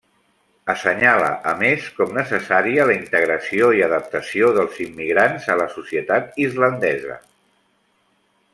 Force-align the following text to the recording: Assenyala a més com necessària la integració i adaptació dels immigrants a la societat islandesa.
Assenyala 0.73 1.27
a 1.51 1.51
més 1.59 1.89
com 1.97 2.15
necessària 2.15 2.87
la 2.91 2.95
integració 3.01 3.69
i 3.81 3.83
adaptació 3.89 4.49
dels 4.57 4.81
immigrants 4.87 5.47
a 5.53 5.59
la 5.63 5.69
societat 5.77 6.41
islandesa. 6.49 7.21